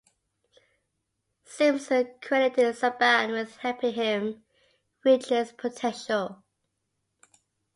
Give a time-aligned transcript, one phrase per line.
[1.45, 4.43] Simpson credited Saban with helping him
[5.05, 6.43] reach his potential.